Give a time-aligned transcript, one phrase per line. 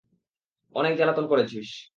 [0.75, 1.69] অনেক জ্বালাতন করেছিস।